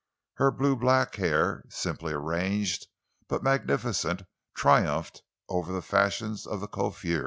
Her 0.37 0.49
blue 0.49 0.75
black 0.75 1.13
hair, 1.17 1.63
simply 1.69 2.11
arranged 2.11 2.87
but 3.27 3.43
magnificent, 3.43 4.23
triumphed 4.55 5.21
over 5.47 5.71
the 5.71 5.83
fashions 5.83 6.47
of 6.47 6.59
the 6.59 6.67
coiffeur. 6.67 7.19